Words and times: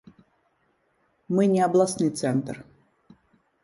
Мы 1.35 1.43
не 1.53 1.61
абласны 1.69 2.07
цэнтр. 2.23 2.55